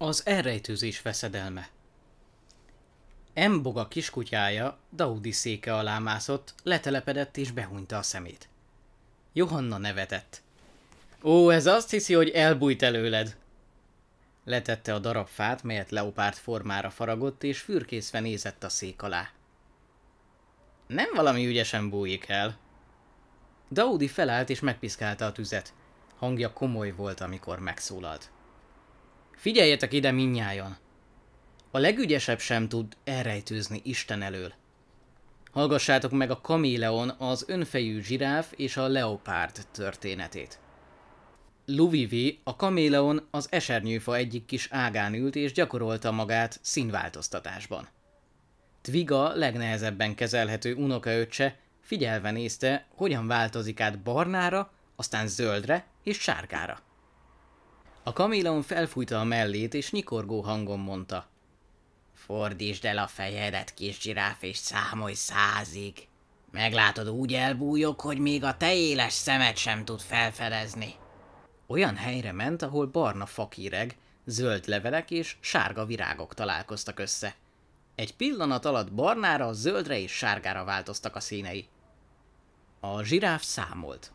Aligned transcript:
Az 0.00 0.26
elrejtőzés 0.26 1.02
veszedelme 1.02 1.68
Emboga 3.34 3.88
kiskutyája 3.88 4.78
Daudi 4.92 5.32
széke 5.32 5.76
alá 5.76 5.98
mászott, 5.98 6.54
letelepedett 6.62 7.36
és 7.36 7.50
behunyta 7.50 7.96
a 7.98 8.02
szemét. 8.02 8.48
Johanna 9.32 9.78
nevetett. 9.78 10.42
Ó, 11.22 11.50
ez 11.50 11.66
azt 11.66 11.90
hiszi, 11.90 12.14
hogy 12.14 12.28
elbújt 12.28 12.82
előled. 12.82 13.36
Letette 14.44 14.94
a 14.94 14.98
darab 14.98 15.26
fát, 15.26 15.62
melyet 15.62 15.90
leopárt 15.90 16.36
formára 16.36 16.90
faragott, 16.90 17.42
és 17.42 17.60
fürkészve 17.60 18.20
nézett 18.20 18.64
a 18.64 18.68
szék 18.68 19.02
alá. 19.02 19.30
Nem 20.86 21.08
valami 21.14 21.46
ügyesen 21.46 21.90
bújik 21.90 22.28
el. 22.28 22.58
Daudi 23.70 24.08
felállt 24.08 24.50
és 24.50 24.60
megpiszkálta 24.60 25.26
a 25.26 25.32
tüzet. 25.32 25.72
Hangja 26.16 26.52
komoly 26.52 26.90
volt, 26.90 27.20
amikor 27.20 27.58
megszólalt. 27.58 28.30
Figyeljetek 29.38 29.92
ide 29.92 30.10
minnyájon! 30.10 30.76
A 31.70 31.78
legügyesebb 31.78 32.38
sem 32.38 32.68
tud 32.68 32.96
elrejtőzni 33.04 33.80
Isten 33.84 34.22
elől. 34.22 34.52
Hallgassátok 35.52 36.10
meg 36.10 36.30
a 36.30 36.40
kaméleon, 36.40 37.08
az 37.08 37.44
önfejű 37.48 38.00
zsiráf 38.00 38.52
és 38.56 38.76
a 38.76 38.86
leopárd 38.86 39.66
történetét. 39.72 40.58
Luvivi, 41.66 42.40
a 42.44 42.56
kaméleon 42.56 43.28
az 43.30 43.46
esernyőfa 43.50 44.16
egyik 44.16 44.44
kis 44.44 44.68
ágán 44.70 45.14
ült 45.14 45.36
és 45.36 45.52
gyakorolta 45.52 46.12
magát 46.12 46.58
színváltoztatásban. 46.62 47.88
Tviga 48.80 49.34
legnehezebben 49.34 50.14
kezelhető 50.14 50.74
unokaöccse 50.74 51.58
figyelve 51.80 52.30
nézte, 52.30 52.86
hogyan 52.94 53.26
változik 53.26 53.80
át 53.80 54.02
barnára, 54.02 54.72
aztán 54.96 55.28
zöldre 55.28 55.86
és 56.02 56.20
sárgára. 56.20 56.86
A 58.08 58.12
kaméleon 58.12 58.62
felfújta 58.62 59.20
a 59.20 59.24
mellét, 59.24 59.74
és 59.74 59.90
nyikorgó 59.90 60.40
hangon 60.40 60.78
mondta. 60.78 61.26
Fordítsd 62.14 62.84
el 62.84 62.98
a 62.98 63.06
fejedet, 63.06 63.74
kis 63.74 64.00
zsiráf, 64.00 64.42
és 64.42 64.56
számolj 64.56 65.14
százig. 65.14 66.08
Meglátod, 66.50 67.08
úgy 67.08 67.34
elbújok, 67.34 68.00
hogy 68.00 68.18
még 68.18 68.44
a 68.44 68.56
te 68.56 68.74
éles 68.74 69.12
szemet 69.12 69.56
sem 69.56 69.84
tud 69.84 70.00
felfedezni. 70.00 70.94
Olyan 71.66 71.96
helyre 71.96 72.32
ment, 72.32 72.62
ahol 72.62 72.86
barna 72.86 73.26
fakíreg, 73.26 73.96
zöld 74.24 74.66
levelek 74.66 75.10
és 75.10 75.36
sárga 75.40 75.84
virágok 75.84 76.34
találkoztak 76.34 76.98
össze. 76.98 77.34
Egy 77.94 78.16
pillanat 78.16 78.64
alatt 78.64 78.92
barnára, 78.92 79.52
zöldre 79.52 79.98
és 79.98 80.12
sárgára 80.12 80.64
változtak 80.64 81.16
a 81.16 81.20
színei. 81.20 81.68
A 82.80 83.02
zsiráf 83.02 83.42
számolt. 83.42 84.12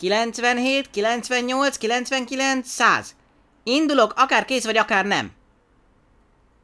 97, 0.00 0.90
98, 0.90 1.76
99, 1.76 2.68
100. 2.68 3.14
Indulok, 3.62 4.12
akár 4.16 4.44
kész 4.44 4.64
vagy, 4.64 4.76
akár 4.76 5.06
nem. 5.06 5.32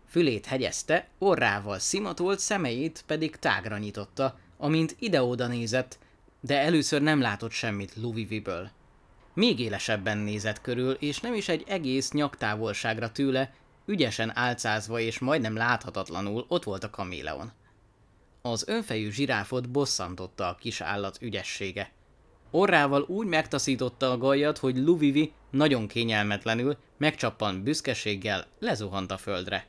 Fülét 0.08 0.46
hegyezte, 0.46 1.08
orrával 1.18 1.78
szimatolt, 1.78 2.38
szemeit 2.38 3.04
pedig 3.06 3.36
tágra 3.36 3.78
nyitotta, 3.78 4.38
amint 4.58 4.96
ide-oda 4.98 5.46
nézett, 5.46 5.98
de 6.40 6.58
először 6.58 7.02
nem 7.02 7.20
látott 7.20 7.50
semmit 7.50 7.96
Luviviből. 7.96 8.70
Még 9.34 9.60
élesebben 9.60 10.18
nézett 10.18 10.60
körül, 10.60 10.92
és 10.92 11.20
nem 11.20 11.34
is 11.34 11.48
egy 11.48 11.64
egész 11.66 12.10
nyaktávolságra 12.10 13.12
tőle, 13.12 13.54
ügyesen 13.86 14.36
álcázva 14.36 15.00
és 15.00 15.18
majdnem 15.18 15.56
láthatatlanul 15.56 16.44
ott 16.48 16.64
volt 16.64 16.84
a 16.84 16.90
kaméleon. 16.90 17.52
Az 18.42 18.68
önfejű 18.68 19.10
zsiráfot 19.10 19.70
bosszantotta 19.70 20.48
a 20.48 20.54
kis 20.54 20.80
állat 20.80 21.18
ügyessége. 21.20 21.94
Orrával 22.50 23.04
úgy 23.08 23.26
megtaszította 23.26 24.10
a 24.10 24.18
gajat, 24.18 24.58
hogy 24.58 24.76
Luvivi 24.76 25.32
nagyon 25.50 25.86
kényelmetlenül, 25.86 26.76
megcsappan 26.98 27.62
büszkeséggel 27.62 28.46
lezuhant 28.58 29.10
a 29.10 29.16
földre. 29.16 29.66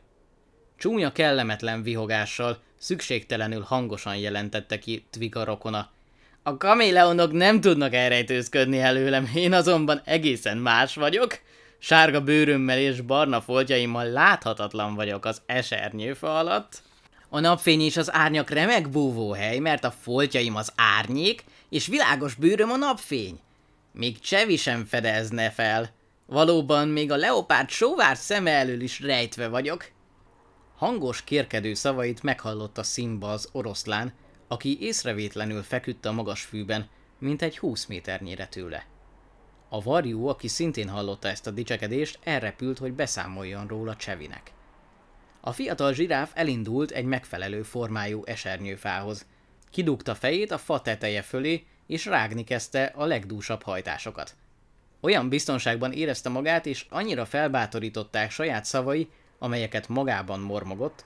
Csúnya 0.78 1.12
kellemetlen 1.12 1.84
vihogással, 1.84 2.58
szükségtelenül 2.78 3.62
hangosan 3.62 4.18
jelentette 4.18 4.80
ki 4.80 5.06
Tviga 5.10 5.44
rokona. 5.44 5.90
A 6.44 6.58
kaméleonok 6.58 7.32
nem 7.32 7.62
tudnak 7.62 7.94
elrejtőzködni 7.94 8.80
előlem, 8.80 9.32
én 9.36 9.54
azonban 9.54 10.02
egészen 10.06 10.58
más 10.58 10.96
vagyok. 10.96 11.40
Sárga 11.80 12.22
bőrömmel 12.22 12.80
és 12.80 13.02
barna 13.02 13.42
foltjaimmal 13.42 14.06
láthatatlan 14.10 14.96
vagyok 14.96 15.26
az 15.26 15.42
esernyőfa 15.46 16.38
alatt. 16.38 16.82
A 17.30 17.40
napfény 17.40 17.82
és 17.82 17.98
az 17.98 18.14
árnyak 18.14 18.50
remek 18.50 18.90
búvóhely, 18.90 19.60
mert 19.60 19.84
a 19.84 19.92
foltjaim 19.92 20.56
az 20.56 20.72
árnyék, 20.76 21.44
és 21.70 21.88
világos 21.88 22.36
bőröm 22.36 22.72
a 22.72 22.76
napfény. 22.76 23.40
Még 23.92 24.20
Csevi 24.20 24.56
sem 24.56 24.86
fedezne 24.86 25.50
fel. 25.50 25.90
Valóban 26.26 26.88
még 26.88 27.12
a 27.12 27.16
leopárd 27.16 27.70
sóvár 27.70 28.18
szeme 28.18 28.52
elől 28.52 28.82
is 28.82 29.00
rejtve 29.00 29.48
vagyok. 29.48 29.92
Hangos, 30.78 31.24
kérkedő 31.24 31.74
szavait 31.74 32.24
meghallotta 32.24 32.84
Simba 32.84 33.32
az 33.32 33.50
oroszlán, 33.52 34.14
aki 34.48 34.78
észrevétlenül 34.82 35.64
feküdt 35.64 36.06
a 36.06 36.12
magas 36.12 36.42
fűben, 36.42 36.90
mint 37.20 37.42
egy 37.42 37.58
húsz 37.58 37.86
méternyire 37.86 38.48
tőle. 38.48 38.86
A 39.70 39.82
varjú, 39.82 40.28
aki 40.28 40.48
szintén 40.48 40.90
hallotta 40.90 41.28
ezt 41.28 41.48
a 41.48 41.52
dicsekedést, 41.52 42.20
elrepült, 42.24 42.78
hogy 42.78 42.94
beszámoljon 42.94 43.68
róla 43.68 43.96
Csevinek. 43.96 44.52
A 45.48 45.52
fiatal 45.52 45.94
zsiráf 45.94 46.32
elindult 46.34 46.92
egy 46.92 47.06
megfelelő 47.06 47.62
formájú 47.62 48.22
esernyőfához. 48.26 49.26
Kidugta 49.70 50.16
fejét 50.16 50.52
a 50.52 50.58
fa 50.58 50.82
teteje 50.82 51.22
fölé, 51.22 51.66
és 51.86 52.06
rágni 52.06 52.44
kezdte 52.44 52.94
a 52.96 53.06
legdúsabb 53.06 53.64
hajtásokat. 53.64 54.36
Olyan 55.00 55.30
biztonságban 55.30 55.92
érezte 55.92 56.30
magát, 56.30 56.66
és 56.66 56.86
annyira 56.90 57.26
felbátorították 57.26 58.32
saját 58.32 58.66
szavai, 58.66 59.10
amelyeket 59.40 59.88
magában 59.88 60.40
mormogott, 60.40 61.06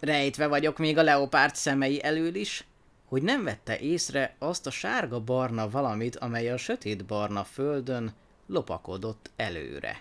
rejtve 0.00 0.46
vagyok 0.46 0.78
még 0.78 0.98
a 0.98 1.02
leopárd 1.02 1.54
szemei 1.54 2.02
elől 2.02 2.34
is, 2.34 2.64
hogy 3.04 3.22
nem 3.22 3.44
vette 3.44 3.78
észre 3.78 4.36
azt 4.38 4.66
a 4.66 4.70
sárga-barna 4.70 5.70
valamit, 5.70 6.16
amely 6.16 6.50
a 6.50 6.56
sötét-barna 6.56 7.44
földön 7.44 8.14
lopakodott 8.46 9.30
előre. 9.36 10.00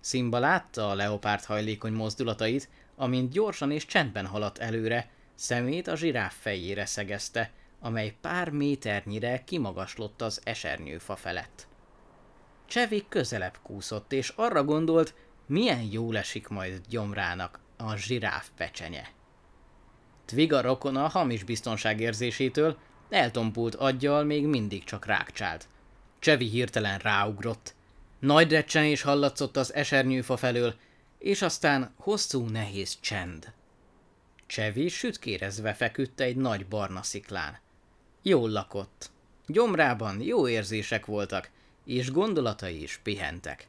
Simba 0.00 0.38
látta 0.38 0.88
a 0.88 0.94
leopárd 0.94 1.44
hajlékony 1.44 1.92
mozdulatait, 1.92 2.68
amint 2.96 3.32
gyorsan 3.32 3.70
és 3.70 3.86
csendben 3.86 4.26
haladt 4.26 4.58
előre, 4.58 5.10
szemét 5.34 5.86
a 5.86 5.96
zsiráf 5.96 6.34
fejére 6.40 6.86
szegezte, 6.86 7.50
amely 7.80 8.16
pár 8.20 8.50
méternyire 8.50 9.44
kimagaslott 9.44 10.22
az 10.22 10.40
esernyőfa 10.44 11.16
felett. 11.16 11.66
Csevi 12.66 13.04
közelebb 13.08 13.58
kúszott, 13.62 14.12
és 14.12 14.32
arra 14.36 14.64
gondolt, 14.64 15.14
milyen 15.46 15.82
jól 15.90 16.16
esik 16.16 16.48
majd 16.48 16.80
gyomrának 16.88 17.58
a 17.76 17.96
zsiráf 17.96 18.48
pecsenye. 18.56 19.08
Tviga 20.24 20.60
rokona 20.60 21.08
hamis 21.08 21.42
biztonságérzésétől 21.42 22.76
eltompult 23.10 23.74
aggyal 23.74 24.24
még 24.24 24.46
mindig 24.46 24.84
csak 24.84 25.06
rákcsált. 25.06 25.68
Csevi 26.18 26.48
hirtelen 26.48 26.98
ráugrott. 26.98 27.74
Nagy 28.18 28.50
recsenés 28.50 29.02
hallatszott 29.02 29.56
az 29.56 29.74
esernyőfa 29.74 30.36
felől, 30.36 30.74
és 31.24 31.42
aztán 31.42 31.94
hosszú 31.96 32.46
nehéz 32.46 32.96
csend. 33.00 33.52
Csevi 34.46 34.88
sütkérezve 34.88 35.74
feküdt 35.74 36.20
egy 36.20 36.36
nagy 36.36 36.66
barna 36.66 37.02
sziklán. 37.02 37.58
Jól 38.22 38.50
lakott. 38.50 39.10
Gyomrában 39.46 40.20
jó 40.22 40.48
érzések 40.48 41.06
voltak, 41.06 41.50
és 41.84 42.10
gondolatai 42.10 42.82
is 42.82 43.00
pihentek. 43.02 43.68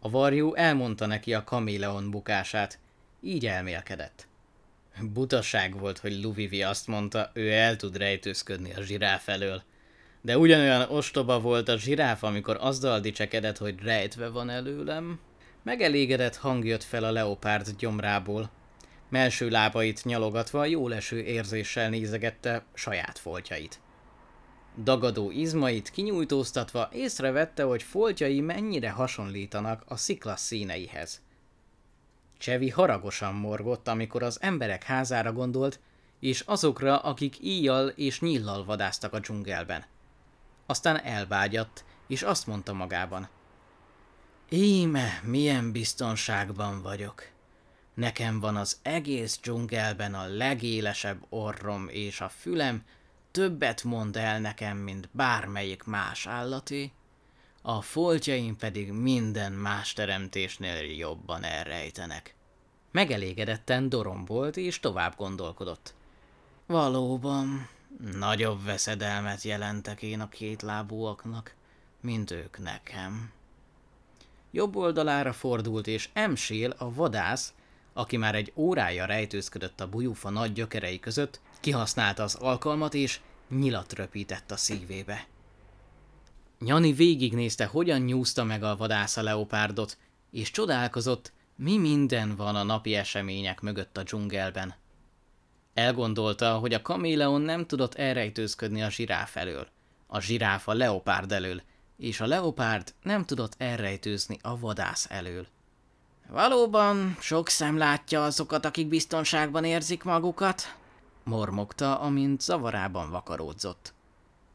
A 0.00 0.10
varjú 0.10 0.54
elmondta 0.54 1.06
neki 1.06 1.34
a 1.34 1.44
kaméleon 1.44 2.10
bukását, 2.10 2.78
így 3.20 3.46
elmélkedett. 3.46 4.26
Butaság 5.00 5.78
volt, 5.78 5.98
hogy 5.98 6.22
Luvivi 6.22 6.62
azt 6.62 6.86
mondta, 6.86 7.30
ő 7.34 7.52
el 7.52 7.76
tud 7.76 7.96
rejtőzködni 7.96 8.74
a 8.74 8.82
zsiráf 8.82 9.28
elől. 9.28 9.62
De 10.20 10.38
ugyanolyan 10.38 10.90
ostoba 10.90 11.40
volt 11.40 11.68
a 11.68 11.78
zsiráf, 11.78 12.22
amikor 12.22 12.56
azzal 12.60 13.00
dicsekedett, 13.00 13.58
hogy 13.58 13.82
rejtve 13.82 14.28
van 14.28 14.50
előlem. 14.50 15.20
Megelégedett 15.68 16.36
hang 16.36 16.64
jött 16.64 16.82
fel 16.82 17.04
a 17.04 17.10
leopárd 17.10 17.70
gyomrából. 17.78 18.50
Melső 19.08 19.48
lábait 19.48 20.04
nyalogatva 20.04 20.64
jó 20.64 20.88
leső 20.88 21.22
érzéssel 21.22 21.88
nézegette 21.88 22.64
saját 22.74 23.18
foltjait. 23.18 23.80
Dagadó 24.82 25.30
izmait 25.30 25.90
kinyújtóztatva 25.90 26.88
észrevette, 26.92 27.62
hogy 27.62 27.82
foltjai 27.82 28.40
mennyire 28.40 28.90
hasonlítanak 28.90 29.82
a 29.86 29.96
szikla 29.96 30.36
színeihez. 30.36 31.22
Csevi 32.38 32.68
haragosan 32.68 33.34
morgott, 33.34 33.88
amikor 33.88 34.22
az 34.22 34.38
emberek 34.40 34.82
házára 34.82 35.32
gondolt, 35.32 35.80
és 36.20 36.40
azokra, 36.40 36.98
akik 36.98 37.36
íjjal 37.42 37.88
és 37.88 38.20
nyillal 38.20 38.64
vadáztak 38.64 39.12
a 39.12 39.20
dzsungelben. 39.20 39.84
Aztán 40.66 41.00
elbágyadt, 41.00 41.84
és 42.06 42.22
azt 42.22 42.46
mondta 42.46 42.72
magában. 42.72 43.28
Íme, 44.50 45.20
milyen 45.24 45.72
biztonságban 45.72 46.82
vagyok. 46.82 47.22
Nekem 47.94 48.40
van 48.40 48.56
az 48.56 48.78
egész 48.82 49.38
dzsungelben 49.42 50.14
a 50.14 50.26
legélesebb 50.26 51.26
orrom, 51.28 51.88
és 51.88 52.20
a 52.20 52.28
fülem 52.28 52.82
többet 53.30 53.84
mond 53.84 54.16
el 54.16 54.40
nekem, 54.40 54.76
mint 54.76 55.08
bármelyik 55.12 55.84
más 55.84 56.26
állati. 56.26 56.92
a 57.62 57.80
foltjaim 57.80 58.56
pedig 58.56 58.92
minden 58.92 59.52
más 59.52 59.92
teremtésnél 59.92 60.96
jobban 60.96 61.44
elrejtenek. 61.44 62.34
Megelégedetten 62.92 63.88
dorombolt 63.88 64.56
és 64.56 64.80
tovább 64.80 65.16
gondolkodott. 65.16 65.94
Valóban, 66.66 67.68
nagyobb 67.98 68.64
veszedelmet 68.64 69.42
jelentek 69.42 70.02
én 70.02 70.20
a 70.20 70.28
kétlábúaknak, 70.28 71.54
mint 72.00 72.30
ők 72.30 72.58
nekem. 72.58 73.32
Jobb 74.50 74.76
oldalára 74.76 75.32
fordult, 75.32 75.86
és 75.86 76.08
Emsél, 76.12 76.74
a 76.78 76.92
vadász, 76.92 77.54
aki 77.92 78.16
már 78.16 78.34
egy 78.34 78.52
órája 78.54 79.04
rejtőzködött 79.04 79.80
a 79.80 79.88
bujufa 79.88 80.30
nagy 80.30 80.52
gyökerei 80.52 81.00
között, 81.00 81.40
kihasználta 81.60 82.22
az 82.22 82.34
alkalmat, 82.34 82.94
és 82.94 83.20
nyilat 83.48 83.92
röpített 83.92 84.50
a 84.50 84.56
szívébe. 84.56 85.26
Nyani 86.58 86.92
végignézte, 86.92 87.66
hogyan 87.66 88.00
nyúzta 88.00 88.44
meg 88.44 88.62
a 88.62 88.76
vadász 88.76 89.16
a 89.16 89.22
leopárdot, 89.22 89.98
és 90.30 90.50
csodálkozott, 90.50 91.32
mi 91.56 91.78
minden 91.78 92.36
van 92.36 92.56
a 92.56 92.62
napi 92.62 92.94
események 92.94 93.60
mögött 93.60 93.96
a 93.96 94.02
dzsungelben. 94.02 94.74
Elgondolta, 95.74 96.58
hogy 96.58 96.74
a 96.74 96.82
kaméleon 96.82 97.40
nem 97.40 97.66
tudott 97.66 97.94
elrejtőzködni 97.94 98.82
a 98.82 98.90
zsiráf 98.90 99.36
elől, 99.36 99.68
a 100.06 100.20
zsiráf 100.20 100.68
a 100.68 100.74
leopárd 100.74 101.32
elől, 101.32 101.62
és 101.98 102.20
a 102.20 102.26
leopárd 102.26 102.94
nem 103.02 103.24
tudott 103.24 103.54
elrejtőzni 103.58 104.38
a 104.42 104.58
vadász 104.58 105.06
elől. 105.10 105.46
Valóban 106.28 107.16
sok 107.20 107.48
szem 107.48 107.76
látja 107.76 108.24
azokat, 108.24 108.64
akik 108.64 108.88
biztonságban 108.88 109.64
érzik 109.64 110.04
magukat, 110.04 110.76
mormogta, 111.24 112.00
amint 112.00 112.40
zavarában 112.40 113.10
vakaródzott. 113.10 113.94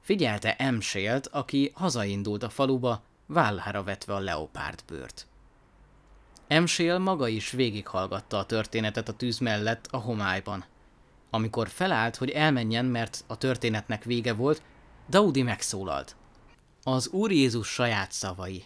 Figyelte 0.01 0.56
Emsélt, 0.56 1.28
aki 1.28 1.72
hazaindult 1.75 2.44
a 2.44 2.50
faluba, 2.50 3.01
vállára 3.25 3.84
vetve 3.84 4.13
a 4.13 4.19
leopárd 4.19 4.84
bőrt. 4.88 5.28
Emsél 6.48 6.98
maga 6.98 7.28
is 7.28 7.51
végighallgatta 7.51 8.38
a 8.38 8.46
történetet 8.46 9.07
a 9.07 9.13
tűz 9.13 9.38
mellett 9.38 9.88
a 9.92 9.98
homályban. 9.98 10.66
Amikor 11.30 11.69
felállt, 11.69 12.16
hogy 12.16 12.30
elmenjen, 12.30 12.86
mert 12.86 13.24
a 13.28 13.38
történetnek 13.38 14.04
vége 14.04 14.34
volt, 14.34 14.62
Daudi 15.10 15.42
megszólalt. 15.42 16.16
Az 16.86 17.08
Úr 17.08 17.32
Jézus 17.32 17.68
saját 17.68 18.12
szavai. 18.12 18.64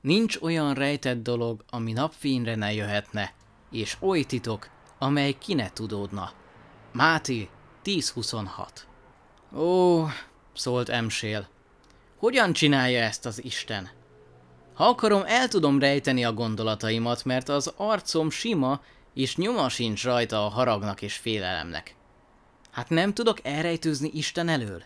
Nincs 0.00 0.36
olyan 0.36 0.74
rejtett 0.74 1.22
dolog, 1.22 1.64
ami 1.70 1.92
napfényre 1.92 2.54
ne 2.54 2.72
jöhetne, 2.72 3.32
és 3.70 3.96
oly 4.00 4.22
titok, 4.22 4.68
amely 4.98 5.32
ki 5.38 5.54
ne 5.54 5.70
tudódna. 5.70 6.32
Máté 6.92 7.48
10.26 7.84 9.58
Ó, 9.58 10.06
szólt 10.54 10.88
Emsél, 10.88 11.48
hogyan 12.18 12.52
csinálja 12.52 13.02
ezt 13.02 13.26
az 13.26 13.44
Isten? 13.44 13.90
Ha 14.74 14.84
akarom, 14.84 15.22
el 15.26 15.48
tudom 15.48 15.78
rejteni 15.78 16.24
a 16.24 16.32
gondolataimat, 16.32 17.24
mert 17.24 17.48
az 17.48 17.72
arcom 17.76 18.30
sima, 18.30 18.80
és 19.14 19.36
nyoma 19.36 19.68
sincs 19.68 20.04
rajta 20.04 20.44
a 20.44 20.48
haragnak 20.48 21.02
és 21.02 21.16
félelemnek. 21.16 21.94
Hát 22.70 22.88
nem 22.88 23.14
tudok 23.14 23.38
elrejtőzni 23.42 24.10
Isten 24.12 24.48
elől? 24.48 24.82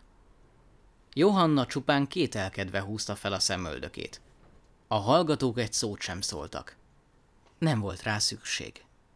Johanna 1.16 1.66
csupán 1.66 2.06
kételkedve 2.06 2.80
húzta 2.80 3.14
fel 3.14 3.32
a 3.32 3.38
szemöldökét. 3.38 4.20
A 4.88 4.94
hallgatók 4.96 5.58
egy 5.58 5.72
szót 5.72 6.00
sem 6.00 6.20
szóltak. 6.20 6.76
Nem 7.58 7.80
volt 7.80 8.02
rá 8.02 8.18
szükség. 8.18 8.84